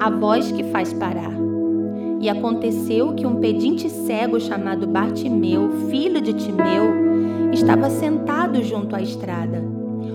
a 0.00 0.08
voz 0.08 0.50
que 0.50 0.64
faz 0.64 0.94
parar. 0.94 1.30
E 2.20 2.28
aconteceu 2.28 3.12
que 3.14 3.26
um 3.26 3.36
pedinte 3.36 3.88
cego 3.90 4.40
chamado 4.40 4.86
Bartimeu, 4.86 5.70
filho 5.90 6.20
de 6.22 6.32
Timeu, 6.32 7.50
estava 7.52 7.90
sentado 7.90 8.62
junto 8.64 8.96
à 8.96 9.02
estrada. 9.02 9.62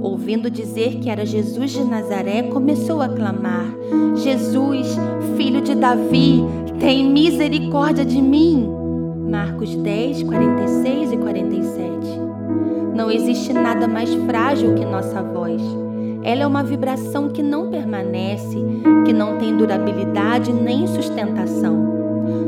Ouvindo 0.00 0.50
dizer 0.50 0.96
que 0.96 1.10
era 1.10 1.26
Jesus 1.26 1.72
de 1.72 1.84
Nazaré, 1.84 2.44
começou 2.44 3.02
a 3.02 3.08
clamar: 3.08 3.66
Jesus, 4.14 4.96
filho 5.36 5.60
de 5.60 5.74
Davi, 5.74 6.42
tem 6.80 7.04
misericórdia 7.04 8.04
de 8.04 8.20
mim. 8.20 8.70
Marcos 9.28 9.74
10, 9.74 10.22
46 10.22 11.12
e 11.12 11.16
47. 11.16 11.86
Não 12.94 13.10
existe 13.10 13.52
nada 13.52 13.86
mais 13.86 14.14
frágil 14.26 14.74
que 14.74 14.84
nossa 14.84 15.22
voz. 15.22 15.60
Ela 16.26 16.42
é 16.42 16.46
uma 16.46 16.64
vibração 16.64 17.28
que 17.28 17.40
não 17.40 17.70
permanece, 17.70 18.58
que 19.04 19.12
não 19.12 19.38
tem 19.38 19.56
durabilidade 19.56 20.52
nem 20.52 20.84
sustentação. 20.88 21.76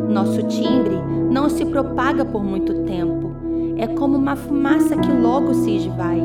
Nosso 0.08 0.42
timbre 0.48 0.96
não 1.30 1.48
se 1.48 1.64
propaga 1.64 2.24
por 2.24 2.42
muito 2.42 2.74
tempo. 2.82 3.30
É 3.76 3.86
como 3.86 4.18
uma 4.18 4.34
fumaça 4.34 4.96
que 4.96 5.12
logo 5.12 5.54
se 5.54 5.76
esvai. 5.76 6.20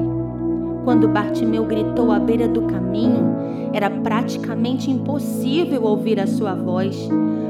Quando 0.84 1.08
Bartimeu 1.08 1.64
gritou 1.66 2.12
à 2.12 2.18
beira 2.18 2.48
do 2.48 2.64
caminho, 2.64 3.36
era 3.72 3.88
praticamente 3.88 4.90
impossível 4.90 5.84
ouvir 5.84 6.20
a 6.20 6.26
sua 6.26 6.56
voz. 6.56 7.08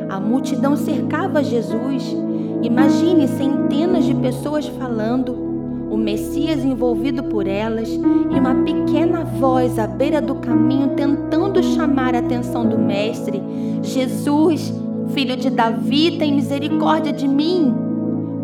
A 0.10 0.20
multidão 0.20 0.76
cercava 0.76 1.42
Jesus. 1.42 2.14
Imagine 2.62 3.26
centenas 3.26 4.04
de 4.04 4.14
pessoas 4.14 4.68
falando 4.68 5.53
o 5.94 5.98
Messias 5.98 6.66
envolvido 6.66 7.24
por 7.24 7.46
elas 7.46 7.88
e 7.88 8.40
uma 8.40 8.56
pequena 8.64 9.24
voz 9.24 9.78
à 9.78 9.86
beira 9.86 10.20
do 10.20 10.34
caminho 10.36 10.90
tentando 10.96 11.62
chamar 11.62 12.16
a 12.16 12.20
atenção 12.20 12.68
do 12.68 12.80
Mestre: 12.80 13.40
Jesus, 13.84 14.74
filho 15.14 15.38
de 15.38 15.52
Davi, 15.52 16.18
tem 16.18 16.34
misericórdia 16.34 17.14
de 17.14 17.28
mim. 17.28 17.76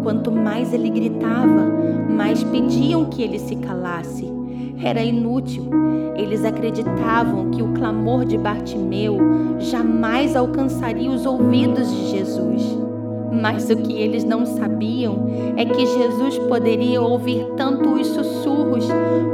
Quanto 0.03 0.31
mais 0.31 0.71
ele 0.73 0.91
gritava, 0.91 1.65
mais 2.07 2.43
pediam 2.43 3.05
que 3.05 3.23
ele 3.23 3.39
se 3.39 3.55
calasse. 3.55 4.31
Era 4.81 5.03
inútil. 5.03 5.65
Eles 6.15 6.45
acreditavam 6.45 7.49
que 7.49 7.63
o 7.63 7.73
clamor 7.73 8.25
de 8.25 8.37
Bartimeu 8.37 9.17
jamais 9.59 10.35
alcançaria 10.35 11.09
os 11.09 11.25
ouvidos 11.25 11.89
de 11.89 12.11
Jesus. 12.11 12.88
Mas 13.31 13.69
o 13.69 13.75
que 13.75 13.93
eles 13.93 14.23
não 14.23 14.45
sabiam 14.45 15.27
é 15.55 15.65
que 15.65 15.85
Jesus 15.85 16.37
poderia 16.47 17.01
ouvir 17.01 17.45
tanto 17.55 17.89
os 17.93 18.07
sussurros 18.07 18.87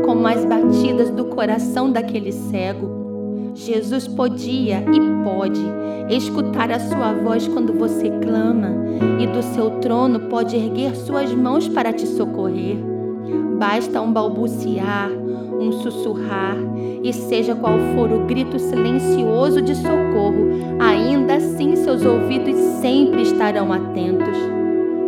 como 0.06 0.28
as 0.28 0.44
batidas 0.46 1.10
do 1.10 1.26
coração 1.26 1.92
daquele 1.92 2.32
cego. 2.32 3.06
Jesus 3.54 4.08
podia 4.08 4.80
e 4.80 5.24
pode 5.24 5.62
escutar 6.10 6.72
a 6.72 6.80
sua 6.80 7.14
voz 7.14 7.48
quando 7.48 7.74
você 7.74 8.10
clama, 8.10 8.70
e 9.20 9.26
do 9.28 9.42
seu 9.42 9.72
trono 9.80 10.20
pode 10.22 10.56
erguer 10.56 10.96
suas 10.96 11.34
mãos 11.34 11.68
para 11.68 11.94
te 11.94 12.06
socorrer. 12.06 12.78
Basta 13.58 14.02
um 14.02 14.12
balbuciar, 14.12 15.10
um 15.60 15.72
sussurrar, 15.72 16.58
e 17.04 17.14
seja 17.14 17.56
qual 17.56 17.78
for 17.94 18.12
o 18.12 18.26
grito 18.26 18.60
silencioso 18.60 19.62
de 19.62 19.76
socorro, 19.76 20.50
ainda 20.80 21.36
assim 21.36 21.76
seus 21.76 22.04
ouvidos 22.04 22.56
sempre 22.82 23.22
estarão 23.22 23.72
atentos. 23.72 24.38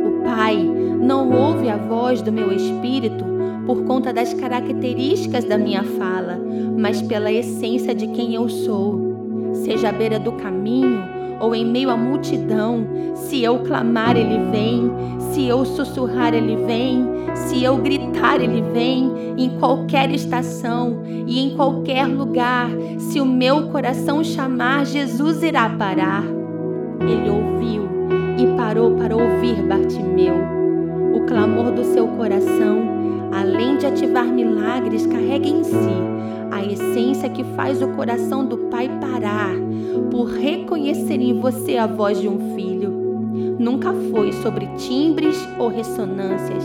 O 0.05 0.23
Pai 0.23 0.57
não 1.01 1.31
ouve 1.31 1.69
a 1.69 1.77
voz 1.77 2.21
do 2.21 2.31
meu 2.31 2.51
espírito 2.51 3.25
por 3.65 3.83
conta 3.83 4.13
das 4.13 4.33
características 4.33 5.43
da 5.43 5.57
minha 5.57 5.83
fala, 5.83 6.39
mas 6.77 7.01
pela 7.01 7.31
essência 7.31 7.93
de 7.93 8.07
quem 8.07 8.33
eu 8.35 8.47
sou. 8.47 9.51
Seja 9.53 9.89
à 9.89 9.91
beira 9.91 10.19
do 10.19 10.31
caminho, 10.33 11.16
ou 11.39 11.55
em 11.55 11.65
meio 11.65 11.89
à 11.89 11.97
multidão, 11.97 12.85
se 13.15 13.43
eu 13.43 13.59
clamar, 13.59 14.15
ele 14.15 14.39
vem, 14.51 14.91
se 15.31 15.45
eu 15.45 15.65
sussurrar, 15.65 16.33
ele 16.33 16.55
vem, 16.65 17.05
se 17.35 17.63
eu 17.63 17.77
gritar, 17.77 18.41
ele 18.41 18.61
vem, 18.73 19.11
em 19.37 19.49
qualquer 19.59 20.09
estação 20.11 21.01
e 21.05 21.39
em 21.39 21.55
qualquer 21.55 22.07
lugar, 22.07 22.69
se 22.97 23.21
o 23.21 23.25
meu 23.25 23.69
coração 23.69 24.23
chamar, 24.23 24.85
Jesus 24.85 25.43
irá 25.43 25.69
parar. 25.69 26.23
Ele 27.01 27.29
ouviu 27.29 27.87
e 28.37 28.57
parou 28.57 28.95
para 28.95 29.15
ouvir 29.15 29.61
Bartimeu. 29.67 30.35
O 31.13 31.25
clamor 31.25 31.71
do 31.71 31.83
seu 31.83 32.07
coração, 32.07 32.96
além 33.31 33.77
de 33.77 33.85
ativar 33.85 34.25
milagres, 34.25 35.05
carrega 35.05 35.47
em 35.47 35.63
si 35.63 35.97
a 36.51 36.63
essência 36.63 37.29
que 37.29 37.43
faz 37.55 37.81
o 37.81 37.89
coração 37.89 38.45
do 38.45 38.57
Pai 38.69 38.89
parar 38.99 39.53
por 40.09 40.29
reconhecer 40.29 41.21
em 41.21 41.39
você 41.39 41.77
a 41.77 41.87
voz 41.87 42.19
de 42.19 42.27
um 42.27 42.55
filho. 42.55 42.91
Nunca 43.59 43.93
foi 44.11 44.31
sobre 44.33 44.67
timbres 44.77 45.37
ou 45.59 45.67
ressonâncias, 45.67 46.63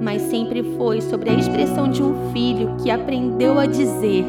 mas 0.00 0.22
sempre 0.22 0.62
foi 0.76 1.00
sobre 1.00 1.30
a 1.30 1.34
expressão 1.34 1.88
de 1.88 2.02
um 2.02 2.32
filho 2.32 2.76
que 2.82 2.90
aprendeu 2.90 3.58
a 3.58 3.66
dizer: 3.66 4.24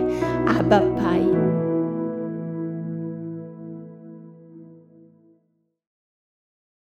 Abba, 0.46 0.82
Pai. 1.02 1.49